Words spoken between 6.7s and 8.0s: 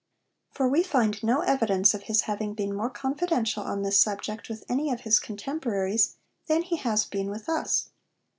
has been with us.